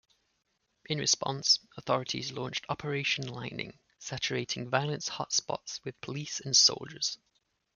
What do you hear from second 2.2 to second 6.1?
launched Operation Lightning, saturating violence hotspots with